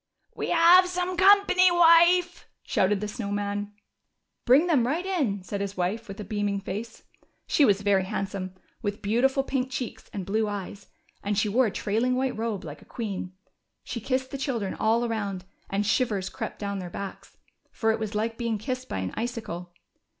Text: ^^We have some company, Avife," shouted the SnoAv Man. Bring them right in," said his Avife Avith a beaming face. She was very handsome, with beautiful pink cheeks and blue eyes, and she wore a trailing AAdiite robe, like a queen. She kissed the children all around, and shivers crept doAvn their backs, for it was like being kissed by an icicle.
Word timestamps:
^^We 0.35 0.49
have 0.51 0.87
some 0.87 1.15
company, 1.15 1.69
Avife," 1.69 2.45
shouted 2.63 3.01
the 3.01 3.05
SnoAv 3.05 3.33
Man. 3.33 3.71
Bring 4.45 4.65
them 4.65 4.87
right 4.87 5.05
in," 5.05 5.43
said 5.43 5.61
his 5.61 5.75
Avife 5.75 6.05
Avith 6.07 6.19
a 6.19 6.23
beaming 6.23 6.59
face. 6.59 7.03
She 7.45 7.65
was 7.65 7.83
very 7.83 8.05
handsome, 8.05 8.55
with 8.81 9.03
beautiful 9.03 9.43
pink 9.43 9.69
cheeks 9.69 10.09
and 10.11 10.25
blue 10.25 10.47
eyes, 10.47 10.87
and 11.21 11.37
she 11.37 11.49
wore 11.49 11.67
a 11.67 11.71
trailing 11.71 12.15
AAdiite 12.15 12.35
robe, 12.39 12.63
like 12.63 12.81
a 12.81 12.83
queen. 12.85 13.33
She 13.83 14.01
kissed 14.01 14.31
the 14.31 14.39
children 14.39 14.73
all 14.73 15.05
around, 15.05 15.45
and 15.69 15.85
shivers 15.85 16.29
crept 16.29 16.59
doAvn 16.63 16.79
their 16.79 16.89
backs, 16.89 17.37
for 17.71 17.91
it 17.91 17.99
was 17.99 18.15
like 18.15 18.39
being 18.39 18.57
kissed 18.57 18.89
by 18.89 18.97
an 18.97 19.13
icicle. 19.15 19.71